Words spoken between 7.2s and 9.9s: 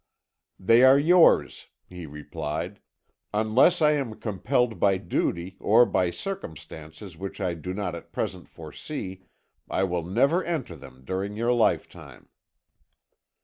I do not at present foresee, I